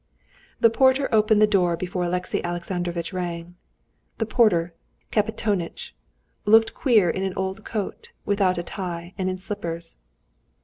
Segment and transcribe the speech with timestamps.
[0.59, 3.53] The porter opened the door before Alexey Alexandrovitch rang.
[4.17, 4.73] The porter,
[5.11, 5.93] Kapitonitch,
[6.43, 9.97] looked queer in an old coat, without a tie, and in slippers.